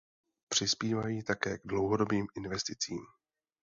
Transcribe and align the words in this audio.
Přispívají 0.49 1.23
také 1.23 1.57
k 1.57 1.61
dlouhodobým 1.67 2.27
investicím. 2.37 2.97